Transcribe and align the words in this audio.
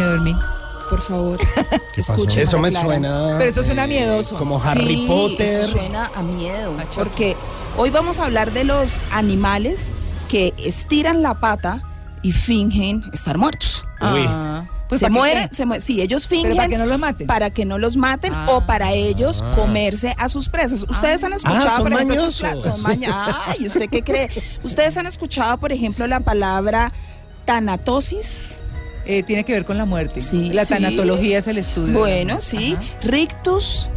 Me 0.00 0.06
dormí. 0.06 0.36
Por 0.88 1.00
favor, 1.02 1.38
¿Qué 1.94 2.02
pasó? 2.02 2.14
escuchen. 2.14 2.40
Eso 2.40 2.58
me 2.58 2.70
Clara. 2.70 2.84
suena. 2.86 3.34
Pero 3.38 3.50
eso 3.50 3.62
suena 3.62 3.84
eh, 3.84 3.88
miedoso. 3.88 4.36
Como 4.36 4.60
Harry 4.60 4.86
Sí, 4.86 5.04
Potter. 5.06 5.46
eso 5.60 5.68
suena 5.72 6.10
a 6.14 6.22
miedo. 6.22 6.74
Porque 6.96 7.36
hoy 7.76 7.90
vamos 7.90 8.18
a 8.18 8.24
hablar 8.24 8.52
de 8.52 8.64
los 8.64 8.98
animales 9.12 9.88
que 10.28 10.52
estiran 10.58 11.22
la 11.22 11.34
pata 11.38 11.82
y 12.22 12.32
fingen 12.32 13.04
estar 13.12 13.38
muertos. 13.38 13.84
Uy. 14.00 14.24
Ah, 14.28 14.64
pues 14.88 14.98
se 14.98 15.04
¿para 15.06 15.14
qué 15.14 15.18
mueren, 15.20 15.48
se 15.52 15.64
mue- 15.66 15.80
sí, 15.80 16.00
ellos 16.02 16.26
fingen 16.26 16.46
Pero 16.48 16.56
para 16.56 16.68
que 16.68 16.78
no 16.78 16.86
los 16.86 16.98
maten. 16.98 17.26
para 17.28 17.50
que 17.50 17.64
no 17.64 17.78
los 17.78 17.96
maten 17.96 18.32
Ah. 18.34 18.46
o 18.50 18.66
para 18.66 18.92
ellos 18.92 19.42
Ah. 19.46 19.52
comerse 19.54 20.16
a 20.18 20.28
sus 20.28 20.48
presas. 20.48 20.82
Ustedes 20.90 21.22
han 21.22 21.32
escuchado, 21.34 21.66
Ah, 21.68 21.76
son 21.76 21.82
por 21.84 21.92
ejemplo, 21.92 22.26
estos 22.26 22.62
son 22.62 22.82
maña- 22.82 23.26
Ay, 23.46 23.64
¿usted 23.66 23.88
qué 23.88 24.02
cree? 24.02 24.28
Ustedes 24.64 24.96
han 24.96 25.06
escuchado, 25.06 25.58
por 25.58 25.70
ejemplo, 25.70 26.08
la 26.08 26.18
palabra 26.18 26.92
tanatosis. 27.44 28.56
Eh, 29.06 29.22
tiene 29.22 29.44
que 29.44 29.52
ver 29.52 29.64
con 29.64 29.78
la 29.78 29.84
muerte. 29.84 30.20
Sí, 30.20 30.52
la 30.52 30.64
sí. 30.64 30.74
tanatología 30.74 31.38
es 31.38 31.46
el 31.48 31.58
estudio. 31.58 31.98
Bueno, 31.98 32.40
sí, 32.40 32.74
Ajá. 32.78 32.84
rictus, 33.04 33.88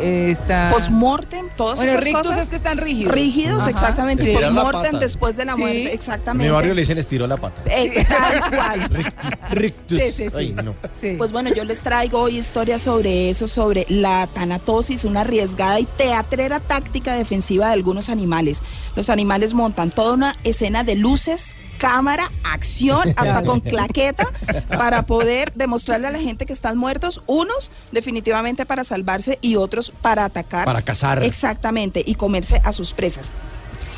Está... 0.00 0.70
postmortem, 0.72 1.46
todas 1.56 1.76
Bueno, 1.78 1.92
esas 1.92 2.04
rictus 2.04 2.22
cosas. 2.26 2.42
es 2.44 2.48
que 2.48 2.56
están 2.56 2.78
rígidos. 2.78 3.12
Rígidos, 3.14 3.60
Ajá. 3.62 3.70
exactamente. 3.70 4.32
La 4.32 4.48
Postmortem 4.48 4.98
después 4.98 5.36
de 5.36 5.44
la 5.44 5.54
Sí. 5.54 5.60
muerte, 5.60 5.82
En 5.82 5.88
exactamente. 5.88 6.46
mi 6.48 6.52
barrio 6.54 6.74
le 6.74 6.82
dicen 6.82 6.98
estiró 6.98 7.26
la 7.26 7.36
pata. 7.36 7.60
Eh, 7.66 8.04
tal 8.08 8.50
cual. 8.50 9.14
Rictus. 9.50 10.00
Sí, 10.02 10.10
sí, 10.12 10.30
sí. 10.30 10.36
Ay, 10.36 10.52
no. 10.64 10.74
Sí. 11.00 11.14
Pues 11.18 11.32
bueno, 11.32 11.52
yo 11.54 11.64
les 11.64 11.80
traigo 11.80 12.20
hoy 12.20 12.38
historias 12.38 12.82
sobre 12.82 13.30
eso, 13.30 13.46
sobre 13.48 13.86
la 13.88 14.28
tanatosis, 14.32 15.04
una 15.04 15.20
arriesgada 15.22 15.80
y 15.80 15.84
teatrera 15.86 16.60
táctica 16.60 17.14
defensiva 17.14 17.66
de 17.68 17.72
algunos 17.72 18.08
animales. 18.08 18.62
Los 18.96 19.10
animales 19.10 19.54
montan 19.54 19.90
toda 19.90 20.14
una 20.14 20.36
escena 20.44 20.84
de 20.84 20.94
luces, 20.96 21.54
cámara, 21.78 22.30
acción, 22.52 23.14
hasta 23.16 23.44
con 23.44 23.60
claqueta, 23.60 24.26
para 24.68 25.06
poder 25.06 25.52
demostrarle 25.54 26.08
a 26.08 26.10
la 26.10 26.18
gente 26.18 26.44
que 26.44 26.52
están 26.52 26.76
muertos, 26.76 27.22
unos 27.26 27.70
definitivamente 27.92 28.66
para 28.66 28.82
salvarse 28.84 29.38
y 29.40 29.54
otros 29.56 29.87
para 30.02 30.24
atacar. 30.24 30.64
Para 30.64 30.82
cazar. 30.82 31.22
Exactamente, 31.24 32.02
y 32.04 32.14
comerse 32.14 32.60
a 32.64 32.72
sus 32.72 32.92
presas. 32.92 33.32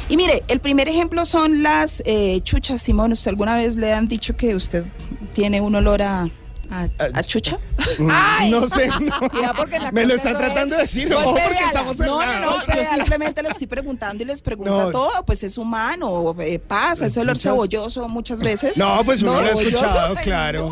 Y 0.08 0.16
mire, 0.16 0.42
el 0.48 0.58
primer 0.60 0.88
ejemplo 0.88 1.24
son 1.24 1.62
las 1.62 2.02
eh, 2.04 2.40
chuchas, 2.42 2.82
Simón. 2.82 3.12
¿Usted 3.12 3.28
alguna 3.30 3.54
vez 3.56 3.76
le 3.76 3.92
han 3.92 4.08
dicho 4.08 4.36
que 4.36 4.54
usted 4.56 4.84
tiene 5.34 5.60
un 5.60 5.72
olor 5.76 6.02
a, 6.02 6.22
a- 6.68 6.88
a 7.14 7.22
chucha? 7.22 7.58
¡Ay! 8.10 8.50
No 8.50 8.68
sé, 8.68 8.88
no. 8.88 8.98
Ya, 9.40 9.52
porque 9.54 9.78
la 9.78 9.92
Me 9.92 10.04
lo 10.04 10.14
eso 10.16 10.28
tratando 10.36 10.74
de 10.76 10.82
decir, 10.82 11.08
no, 11.08 11.32
porque 11.32 11.58
estamos 11.64 11.96
No, 12.00 12.26
no, 12.26 12.40
no, 12.40 12.58
de 12.58 12.84
yo 12.84 12.90
simplemente 12.96 13.40
le 13.42 13.50
estoy 13.50 13.68
preguntando 13.68 14.22
y 14.24 14.26
les 14.26 14.42
pregunta 14.42 14.70
No. 14.72 14.90
todo, 14.90 15.24
pues 15.24 15.44
es 15.44 15.56
humano, 15.56 16.34
eh, 16.40 16.58
pasa, 16.58 17.06
ese 17.06 17.20
olor 17.20 17.36
chuchas? 17.36 17.52
cebolloso 17.52 18.08
muchas 18.08 18.40
veces. 18.40 18.76
No, 18.76 19.02
pues 19.04 19.22
uno 19.22 19.34
No, 19.34 19.42
lo 19.42 19.46
ha 19.46 19.50
escuchado, 19.62 20.16
claro. 20.24 20.70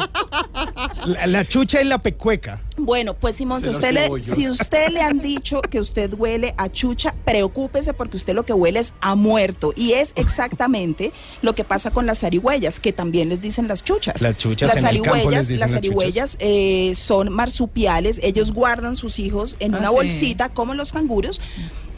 La, 1.06 1.26
la 1.26 1.44
chucha 1.44 1.80
y 1.80 1.84
la 1.84 1.98
pecueca. 1.98 2.60
Bueno, 2.76 3.14
pues 3.14 3.36
Simón, 3.36 3.60
si 3.60 3.70
usted, 3.70 3.92
le, 3.92 4.22
si 4.22 4.48
usted 4.48 4.88
le 4.90 5.00
han 5.02 5.20
dicho 5.20 5.60
que 5.60 5.80
usted 5.80 6.14
huele 6.16 6.54
a 6.56 6.68
chucha, 6.70 7.14
preocúpese 7.24 7.92
porque 7.92 8.16
usted 8.16 8.34
lo 8.34 8.44
que 8.44 8.52
huele 8.52 8.78
es 8.80 8.94
a 9.00 9.14
muerto. 9.16 9.72
Y 9.76 9.92
es 9.92 10.12
exactamente 10.16 11.12
lo 11.42 11.54
que 11.54 11.64
pasa 11.64 11.90
con 11.90 12.06
las 12.06 12.20
zarigüeyas, 12.20 12.78
que 12.80 12.92
también 12.92 13.28
les 13.28 13.40
dicen 13.40 13.66
las 13.68 13.82
chuchas. 13.82 14.20
Las 14.22 14.36
chuchas 14.36 14.68
las 14.74 14.78
en 14.78 14.86
el 14.86 15.02
campo 15.02 15.14
les 15.14 15.22
zarigüeyas, 15.24 15.48
dicen 15.48 15.60
las 15.60 15.70
las 15.72 15.78
zarigüeyas 15.80 16.36
eh, 16.40 16.92
son 16.94 17.32
marsupiales, 17.32 18.20
ellos 18.22 18.52
guardan 18.52 18.94
sus 18.96 19.18
hijos 19.18 19.56
en 19.60 19.74
Ah, 19.74 19.78
una 19.78 19.88
sí. 19.88 19.94
bolsita 19.94 20.48
como 20.50 20.74
los 20.74 20.92
canguros. 20.92 21.40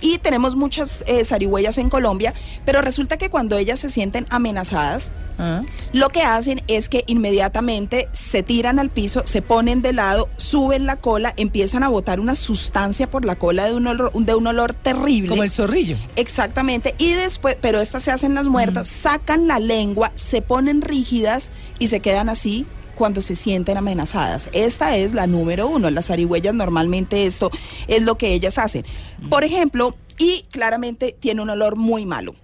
Y 0.00 0.18
tenemos 0.18 0.56
muchas 0.56 1.02
eh, 1.06 1.24
zarigüeyas 1.24 1.78
en 1.78 1.90
Colombia, 1.90 2.34
pero 2.64 2.80
resulta 2.80 3.16
que 3.16 3.30
cuando 3.30 3.56
ellas 3.58 3.80
se 3.80 3.90
sienten 3.90 4.26
amenazadas, 4.30 5.14
Ah. 5.42 5.62
lo 5.94 6.10
que 6.10 6.20
hacen 6.22 6.62
es 6.68 6.90
que 6.90 7.02
inmediatamente 7.06 8.10
se 8.12 8.42
tiran 8.42 8.78
al 8.78 8.90
piso, 8.90 9.22
se 9.24 9.40
ponen 9.40 9.80
de 9.80 9.94
lado, 9.94 10.28
suben 10.36 10.84
la 10.84 10.96
cola, 10.96 11.32
empiezan 11.38 11.82
a 11.82 11.88
botar 11.88 12.20
una 12.20 12.34
sustancia 12.34 13.10
por 13.10 13.24
la 13.24 13.36
cola 13.36 13.64
de 13.64 13.72
un 13.72 13.86
olor, 13.86 14.12
de 14.12 14.34
un 14.34 14.46
olor 14.46 14.74
terrible. 14.74 15.30
Como 15.30 15.42
el 15.42 15.50
zorrillo. 15.50 15.96
Exactamente. 16.16 16.94
Y 16.98 17.14
después, 17.14 17.56
pero 17.58 17.80
estas 17.80 18.02
se 18.02 18.10
hacen 18.10 18.34
las 18.34 18.48
muertas, 18.48 18.88
sacan 18.88 19.48
la 19.48 19.58
lengua, 19.58 20.12
se 20.14 20.42
ponen 20.42 20.82
rígidas 20.82 21.50
y 21.78 21.88
se 21.88 22.00
quedan 22.00 22.28
así 22.28 22.66
cuando 23.00 23.22
se 23.22 23.34
sienten 23.34 23.78
amenazadas. 23.78 24.50
Esta 24.52 24.94
es 24.98 25.14
la 25.14 25.26
número 25.26 25.66
uno. 25.66 25.88
Las 25.88 26.08
zarigüeyas 26.08 26.54
normalmente 26.54 27.24
esto 27.24 27.50
es 27.88 28.02
lo 28.02 28.18
que 28.18 28.34
ellas 28.34 28.58
hacen. 28.58 28.84
Por 29.30 29.42
ejemplo, 29.42 29.96
y 30.18 30.44
claramente 30.50 31.16
tiene 31.18 31.40
un 31.40 31.48
olor 31.48 31.76
muy 31.76 32.04
malo. 32.04 32.34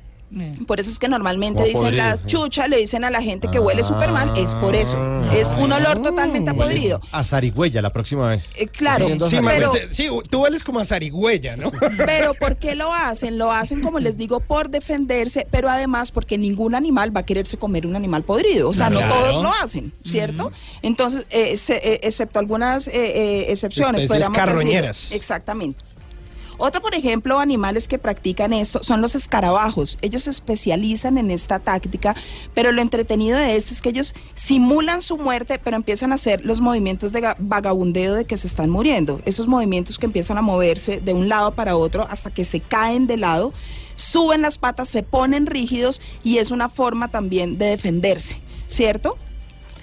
Por 0.66 0.80
eso 0.80 0.90
es 0.90 0.98
que 0.98 1.08
normalmente 1.08 1.62
dicen 1.62 1.80
podrido, 1.82 2.04
la 2.04 2.16
sí. 2.16 2.22
chucha, 2.26 2.66
le 2.66 2.78
dicen 2.78 3.04
a 3.04 3.10
la 3.10 3.22
gente 3.22 3.48
que 3.50 3.58
huele 3.60 3.84
súper 3.84 4.10
mal, 4.10 4.32
es 4.36 4.52
por 4.54 4.74
eso. 4.74 4.96
Es 5.32 5.52
un 5.58 5.72
olor 5.72 6.02
totalmente 6.02 6.52
podrido. 6.52 7.00
A 7.12 7.22
zarigüeya 7.24 7.80
la 7.80 7.90
próxima 7.92 8.28
vez. 8.28 8.50
Eh, 8.58 8.66
claro, 8.66 9.06
Sí, 9.28 9.36
pero- 9.46 9.70
te- 9.70 9.94
sí, 9.94 10.08
tú 10.28 10.42
hueles 10.42 10.62
como 10.64 10.80
a 10.80 10.84
zarigüeya, 10.84 11.56
¿no? 11.56 11.70
Pero 12.06 12.34
¿por 12.34 12.56
qué 12.56 12.74
lo 12.74 12.92
hacen? 12.92 13.38
Lo 13.38 13.52
hacen, 13.52 13.80
como 13.80 13.98
les 14.00 14.16
digo, 14.18 14.40
por 14.40 14.68
defenderse, 14.70 15.46
pero 15.50 15.68
además 15.70 16.10
porque 16.10 16.36
ningún 16.38 16.74
animal 16.74 17.14
va 17.16 17.20
a 17.20 17.24
quererse 17.26 17.56
comer 17.56 17.86
un 17.86 17.94
animal 17.96 18.22
podrido. 18.24 18.68
O 18.68 18.74
sea, 18.74 18.90
no 18.90 18.98
todos 19.08 19.42
lo 19.42 19.52
hacen, 19.54 19.92
¿cierto? 20.04 20.50
Entonces, 20.82 21.24
eh, 21.30 21.56
se- 21.56 21.76
eh, 21.76 22.00
excepto 22.02 22.38
algunas 22.40 22.88
eh, 22.88 22.92
eh, 22.94 23.46
excepciones. 23.52 24.02
Especies 24.04 24.28
carroñeras. 24.30 25.12
Exactamente. 25.12 25.84
Otro, 26.58 26.80
por 26.80 26.94
ejemplo, 26.94 27.38
animales 27.38 27.86
que 27.88 27.98
practican 27.98 28.52
esto 28.52 28.82
son 28.82 29.00
los 29.02 29.14
escarabajos. 29.14 29.98
Ellos 30.00 30.22
se 30.24 30.30
especializan 30.30 31.18
en 31.18 31.30
esta 31.30 31.58
táctica, 31.58 32.16
pero 32.54 32.72
lo 32.72 32.80
entretenido 32.82 33.38
de 33.38 33.56
esto 33.56 33.72
es 33.74 33.82
que 33.82 33.90
ellos 33.90 34.14
simulan 34.34 35.02
su 35.02 35.16
muerte, 35.18 35.58
pero 35.62 35.76
empiezan 35.76 36.12
a 36.12 36.14
hacer 36.16 36.44
los 36.44 36.60
movimientos 36.60 37.12
de 37.12 37.22
ga- 37.22 37.36
vagabundeo 37.38 38.14
de 38.14 38.24
que 38.24 38.36
se 38.36 38.46
están 38.46 38.70
muriendo. 38.70 39.20
Esos 39.26 39.48
movimientos 39.48 39.98
que 39.98 40.06
empiezan 40.06 40.38
a 40.38 40.42
moverse 40.42 41.00
de 41.00 41.12
un 41.14 41.28
lado 41.28 41.54
para 41.54 41.76
otro 41.76 42.06
hasta 42.10 42.30
que 42.30 42.44
se 42.44 42.60
caen 42.60 43.06
de 43.06 43.16
lado, 43.18 43.52
suben 43.96 44.42
las 44.42 44.58
patas, 44.58 44.88
se 44.88 45.02
ponen 45.02 45.46
rígidos 45.46 46.00
y 46.24 46.38
es 46.38 46.50
una 46.50 46.68
forma 46.68 47.10
también 47.10 47.58
de 47.58 47.66
defenderse, 47.66 48.40
¿cierto? 48.66 49.18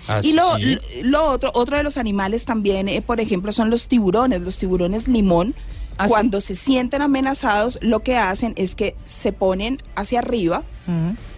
Así. 0.07 0.29
Y 0.29 0.33
lo, 0.33 0.57
lo 1.03 1.25
otro, 1.25 1.51
otro 1.53 1.77
de 1.77 1.83
los 1.83 1.97
animales 1.97 2.45
también, 2.45 2.87
eh, 2.89 3.01
por 3.01 3.19
ejemplo, 3.19 3.51
son 3.51 3.69
los 3.69 3.87
tiburones, 3.87 4.41
los 4.41 4.57
tiburones 4.57 5.07
limón. 5.07 5.55
¿Ah? 5.97 6.07
Cuando 6.07 6.41
se 6.41 6.55
sienten 6.55 7.03
amenazados, 7.03 7.77
lo 7.81 7.99
que 7.99 8.17
hacen 8.17 8.53
es 8.57 8.73
que 8.73 8.95
se 9.05 9.31
ponen 9.31 9.79
hacia 9.95 10.19
arriba 10.19 10.63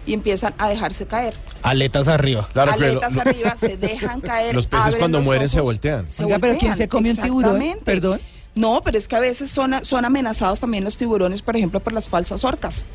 y 0.06 0.14
empiezan 0.14 0.54
a 0.56 0.68
dejarse 0.68 1.06
caer. 1.06 1.34
Aletas 1.62 2.08
arriba. 2.08 2.48
Claro, 2.52 2.72
Aletas 2.72 3.16
arriba, 3.18 3.54
se 3.58 3.76
dejan 3.76 4.22
caer. 4.22 4.54
Los 4.54 4.66
peces 4.66 4.96
cuando 4.96 5.18
los 5.18 5.26
mueren 5.26 5.48
se 5.48 5.60
voltean. 5.60 6.08
se 6.08 6.24
Oiga, 6.24 6.38
pero 6.38 6.56
¿quién 6.56 6.70
voltean, 6.70 6.76
se 6.78 6.88
come 6.88 7.10
un 7.10 7.16
tiburón? 7.18 7.56
exactamente. 7.56 7.84
Perdón. 7.84 8.20
No, 8.54 8.80
pero 8.82 8.96
es 8.96 9.06
que 9.06 9.16
a 9.16 9.20
veces 9.20 9.50
son, 9.50 9.84
son 9.84 10.06
amenazados 10.06 10.60
también 10.60 10.82
los 10.82 10.96
tiburones, 10.96 11.42
por 11.42 11.56
ejemplo, 11.56 11.80
por 11.80 11.92
las 11.92 12.08
falsas 12.08 12.42
orcas. 12.42 12.86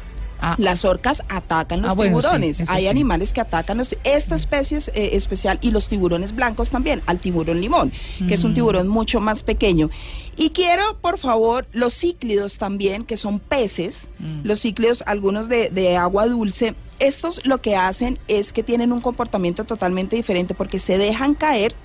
Ah, 0.44 0.56
Las 0.58 0.86
orcas 0.86 1.22
atacan 1.30 1.82
los 1.84 1.92
Ah, 1.92 1.94
bueno, 1.94 2.18
sí, 2.20 2.22
tiburones. 2.28 2.70
Hay 2.70 2.84
sí. 2.84 2.88
animales 2.90 3.32
que 3.32 3.42
atacan 3.42 3.78
los 3.78 3.96
esta 4.04 4.34
especie 4.36 4.78
es, 4.80 4.88
eh, 4.90 5.12
especial 5.14 5.60
y 5.62 5.70
los 5.72 5.88
tiburones 5.88 6.36
blancos 6.36 6.72
también, 6.72 7.02
al 7.06 7.20
tiburón 7.20 7.62
limón, 7.62 7.92
que 8.28 8.34
es 8.34 8.44
un 8.44 8.52
Mm. 8.52 8.56
tiburón 8.56 8.88
mucho 8.88 9.20
más 9.20 9.44
pequeño. 9.44 9.90
Y 10.38 10.50
quiero, 10.50 10.98
por 11.00 11.20
favor, 11.20 11.68
los 11.74 11.94
cíclidos 11.94 12.58
también, 12.58 13.04
que 13.04 13.18
son 13.18 13.40
peces, 13.40 14.10
Mm. 14.20 14.42
los 14.44 14.62
cíclidos, 14.62 15.04
algunos 15.06 15.48
de, 15.48 15.70
de 15.70 15.96
agua 15.98 16.26
dulce. 16.26 16.74
Estos 17.00 17.46
lo 17.46 17.62
que 17.62 17.76
hacen 17.76 18.18
es 18.28 18.54
que 18.54 18.64
tienen 18.64 18.92
un 18.92 19.02
comportamiento 19.02 19.64
totalmente 19.66 20.16
diferente 20.16 20.54
porque 20.54 20.80
se 20.80 20.98
dejan 20.98 21.34
caer, 21.36 21.76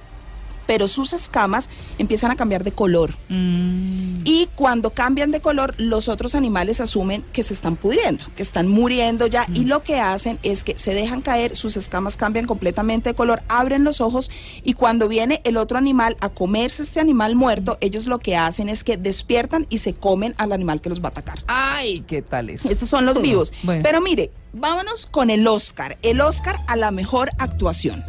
pero 0.66 0.88
sus 0.88 1.12
escamas 1.12 1.69
empiezan 1.99 2.31
a 2.31 2.37
cambiar 2.37 2.65
de 2.65 2.72
color. 2.72 3.15
mm, 3.28 4.16
Y 4.25 4.49
cuando 4.56 4.91
cambian 4.91 5.31
de 5.31 5.41
color, 5.41 5.75
los 5.78 6.09
otros 6.09 6.34
animales 6.34 6.81
asumen 6.81 7.25
que 7.32 7.43
se 7.43 7.54
están 7.54 7.76
pudriendo, 7.76 8.25
que 8.35 8.43
están 8.43 8.67
muriendo 8.69 9.26
ya. 9.29 9.46
Y 9.55 9.64
lo 9.64 9.82
que 9.82 10.00
hacen 10.00 10.38
es 10.43 10.64
que 10.64 10.76
se 10.76 10.94
dejan 10.94 11.23
caer, 11.23 11.56
sus 11.56 11.76
escamas 11.76 12.17
cambian 12.17 12.46
completamente 12.46 13.11
de 13.11 13.14
color, 13.14 13.43
abren 13.49 13.85
los 13.85 14.00
ojos 14.00 14.31
y 14.64 14.73
cuando 14.73 15.08
viene 15.08 15.41
el 15.44 15.56
otro 15.56 15.79
animal 15.79 16.17
a 16.20 16.29
comerse 16.29 16.82
este 16.82 16.99
animal 17.00 17.37
muerto, 17.37 17.79
ellos 17.81 18.06
lo 18.06 18.19
que 18.19 18.37
hacen 18.37 18.69
es 18.69 18.82
que 18.82 18.96
despiertan 18.96 19.67
y 19.69 19.79
se 19.79 19.94
comen 19.94 20.35
al 20.38 20.52
animal 20.52 20.81
que 20.81 20.88
los 20.88 21.00
va 21.00 21.06
a 21.06 21.11
atacar. 21.11 21.43
Ay, 21.46 22.00
¿qué 22.06 22.23
tal 22.23 22.50
eso? 22.50 22.69
Estos 22.69 22.88
son 22.88 23.06
los 23.06 23.20
vivos. 23.20 23.52
Bueno. 23.62 23.82
Pero 23.85 24.00
mire, 24.00 24.31
vámonos 24.52 25.06
con 25.06 25.31
el 25.31 25.46
Oscar. 25.46 25.99
El 26.02 26.20
Oscar 26.20 26.61
a 26.67 26.76
la 26.76 26.91
mejor 26.91 27.31
actuación. 27.38 28.05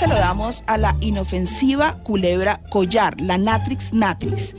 Se 0.00 0.06
lo 0.08 0.14
damos 0.14 0.64
a 0.66 0.78
la 0.78 0.96
inofensiva 1.00 1.98
culebra 2.02 2.58
collar, 2.70 3.20
la 3.20 3.36
Natrix 3.36 3.92
natrix. 3.92 4.54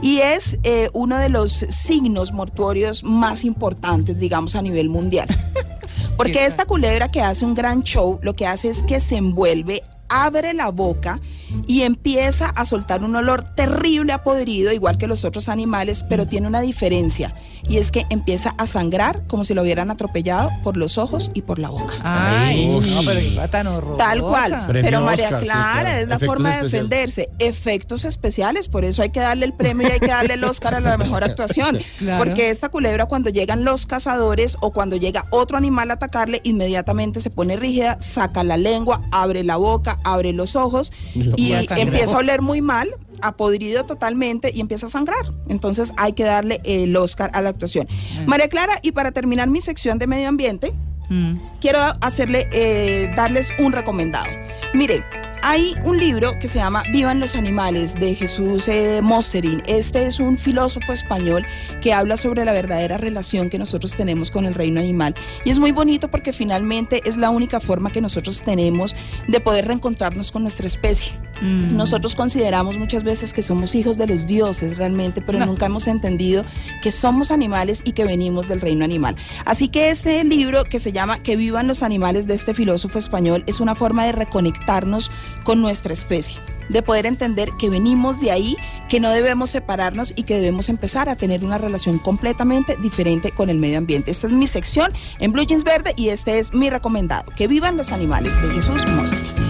Y 0.00 0.20
es 0.20 0.58
eh, 0.62 0.88
uno 0.94 1.18
de 1.18 1.28
los 1.28 1.52
signos 1.52 2.32
mortuorios 2.32 3.04
más 3.04 3.44
importantes, 3.44 4.18
digamos, 4.18 4.54
a 4.54 4.62
nivel 4.62 4.88
mundial. 4.88 5.28
¿Qué 5.28 5.62
Porque 6.16 6.46
esta 6.46 6.64
culebra 6.64 7.10
que 7.10 7.20
hace 7.20 7.44
un 7.44 7.52
gran 7.52 7.82
show, 7.82 8.18
lo 8.22 8.32
que 8.32 8.46
hace 8.46 8.70
es 8.70 8.82
que 8.82 8.98
se 8.98 9.18
envuelve 9.18 9.82
abre 10.08 10.54
la 10.54 10.70
boca 10.70 11.20
y 11.66 11.82
empieza 11.82 12.48
a 12.50 12.64
soltar 12.64 13.02
un 13.02 13.16
olor 13.16 13.44
terrible 13.54 14.12
a 14.12 14.22
podrido, 14.22 14.72
igual 14.72 14.98
que 14.98 15.06
los 15.06 15.24
otros 15.24 15.48
animales, 15.48 16.04
pero 16.08 16.26
tiene 16.26 16.46
una 16.46 16.60
diferencia. 16.60 17.34
Y 17.68 17.78
es 17.78 17.90
que 17.90 18.06
empieza 18.10 18.54
a 18.58 18.66
sangrar 18.66 19.26
como 19.26 19.44
si 19.44 19.54
lo 19.54 19.62
hubieran 19.62 19.90
atropellado 19.90 20.50
por 20.62 20.76
los 20.76 20.98
ojos 20.98 21.30
y 21.34 21.42
por 21.42 21.58
la 21.58 21.70
boca. 21.70 21.94
Ay, 22.02 22.66
no, 22.66 23.02
pero 23.04 23.20
cosa 23.30 23.48
tan 23.48 23.66
horrorosa. 23.66 24.04
Tal 24.04 24.20
cual. 24.20 24.64
Premio 24.68 24.82
Pero 24.90 25.00
María 25.02 25.24
Oscar, 25.26 25.40
sí, 25.42 25.46
Clara 25.46 25.80
claro. 25.80 25.88
es 25.98 26.08
la 26.08 26.14
Efectos 26.16 26.26
forma 26.26 26.48
de 26.50 26.54
especiales. 26.56 26.72
defenderse. 26.72 27.28
Efectos 27.38 28.04
especiales, 28.04 28.68
por 28.68 28.84
eso 28.84 29.02
hay 29.02 29.10
que 29.10 29.20
darle 29.20 29.46
el 29.46 29.52
premio 29.52 29.88
y 29.88 29.92
hay 29.92 30.00
que 30.00 30.06
darle 30.08 30.34
el 30.34 30.44
Oscar 30.44 30.74
a 30.74 30.80
la 30.80 30.96
mejor 30.96 31.24
actuación. 31.24 31.76
Claro. 31.98 32.24
Porque 32.24 32.50
esta 32.50 32.68
culebra 32.68 33.06
cuando 33.06 33.30
llegan 33.30 33.64
los 33.64 33.86
cazadores 33.86 34.56
o 34.60 34.72
cuando 34.72 34.96
llega 34.96 35.24
otro 35.30 35.56
animal 35.56 35.90
a 35.90 35.94
atacarle, 35.94 36.40
inmediatamente 36.44 37.20
se 37.20 37.30
pone 37.30 37.56
rígida, 37.56 38.00
saca 38.00 38.44
la 38.44 38.56
lengua, 38.56 39.02
abre 39.10 39.42
la 39.42 39.56
boca, 39.56 39.97
abre 40.04 40.32
los 40.32 40.56
ojos 40.56 40.92
y 41.14 41.52
empieza 41.52 42.14
a 42.16 42.18
oler 42.18 42.42
muy 42.42 42.60
mal, 42.60 42.94
apodrido 43.22 43.84
totalmente 43.84 44.50
y 44.54 44.60
empieza 44.60 44.86
a 44.86 44.88
sangrar. 44.88 45.32
Entonces 45.48 45.92
hay 45.96 46.12
que 46.12 46.24
darle 46.24 46.60
el 46.64 46.96
Oscar 46.96 47.30
a 47.34 47.42
la 47.42 47.50
actuación. 47.50 47.86
María 48.26 48.48
Clara, 48.48 48.78
y 48.82 48.92
para 48.92 49.12
terminar 49.12 49.48
mi 49.48 49.60
sección 49.60 49.98
de 49.98 50.06
medio 50.06 50.28
ambiente, 50.28 50.72
Mm. 51.10 51.34
quiero 51.60 51.80
hacerle, 52.02 52.48
eh, 52.52 53.10
darles 53.16 53.50
un 53.58 53.72
recomendado. 53.72 54.26
Mire, 54.74 55.02
hay 55.42 55.74
un 55.84 55.98
libro 55.98 56.38
que 56.38 56.48
se 56.48 56.58
llama 56.58 56.82
Vivan 56.92 57.20
los 57.20 57.34
animales 57.34 57.94
de 57.94 58.14
Jesús 58.14 58.68
eh, 58.68 59.00
Mosterin. 59.02 59.62
Este 59.66 60.06
es 60.06 60.20
un 60.20 60.38
filósofo 60.38 60.92
español 60.92 61.44
que 61.80 61.92
habla 61.92 62.16
sobre 62.16 62.44
la 62.44 62.52
verdadera 62.52 62.98
relación 62.98 63.50
que 63.50 63.58
nosotros 63.58 63.94
tenemos 63.94 64.30
con 64.30 64.46
el 64.46 64.54
reino 64.54 64.80
animal. 64.80 65.14
Y 65.44 65.50
es 65.50 65.58
muy 65.58 65.72
bonito 65.72 66.10
porque 66.10 66.32
finalmente 66.32 67.02
es 67.04 67.16
la 67.16 67.30
única 67.30 67.60
forma 67.60 67.90
que 67.90 68.00
nosotros 68.00 68.42
tenemos 68.42 68.94
de 69.26 69.40
poder 69.40 69.66
reencontrarnos 69.66 70.32
con 70.32 70.42
nuestra 70.42 70.66
especie. 70.66 71.12
Mm. 71.40 71.76
Nosotros 71.76 72.14
consideramos 72.14 72.78
muchas 72.78 73.02
veces 73.04 73.32
que 73.32 73.42
somos 73.42 73.74
hijos 73.74 73.96
de 73.98 74.06
los 74.06 74.26
dioses 74.26 74.76
realmente, 74.76 75.20
pero 75.20 75.38
No. 75.38 75.46
nunca 75.46 75.66
hemos 75.66 75.86
entendido 75.86 76.44
que 76.82 76.90
somos 76.90 77.30
animales 77.30 77.82
y 77.84 77.92
que 77.92 78.04
venimos 78.04 78.48
del 78.48 78.60
reino 78.60 78.84
animal. 78.84 79.16
Así 79.44 79.68
que 79.68 79.90
este 79.90 80.22
libro 80.24 80.64
que 80.64 80.80
se 80.80 80.92
llama 80.92 81.18
Que 81.18 81.36
vivan 81.36 81.66
los 81.68 81.82
animales 81.82 82.26
de 82.26 82.34
este 82.34 82.54
filósofo 82.54 82.98
español 82.98 83.44
es 83.46 83.60
una 83.60 83.74
forma 83.74 84.04
de 84.04 84.12
reconectarnos 84.12 85.10
con 85.44 85.60
nuestra 85.60 85.92
especie, 85.92 86.40
de 86.68 86.82
poder 86.82 87.06
entender 87.06 87.50
que 87.58 87.70
venimos 87.70 88.20
de 88.20 88.30
ahí, 88.30 88.56
que 88.88 89.00
no 89.00 89.10
debemos 89.10 89.50
separarnos 89.50 90.12
y 90.16 90.24
que 90.24 90.34
debemos 90.34 90.68
empezar 90.68 91.08
a 91.08 91.16
tener 91.16 91.44
una 91.44 91.58
relación 91.58 91.98
completamente 91.98 92.76
diferente 92.82 93.30
con 93.30 93.48
el 93.50 93.58
medio 93.58 93.78
ambiente. 93.78 94.10
Esta 94.10 94.26
es 94.26 94.32
mi 94.32 94.46
sección 94.46 94.92
en 95.18 95.32
Blue 95.32 95.44
Jeans 95.46 95.64
Verde 95.64 95.92
y 95.96 96.08
este 96.08 96.38
es 96.38 96.52
mi 96.52 96.68
recomendado. 96.70 97.30
Que 97.36 97.48
vivan 97.48 97.76
los 97.76 97.92
animales 97.92 98.32
de 98.42 98.48
Jesús 98.54 98.82
Mostri. 98.96 99.47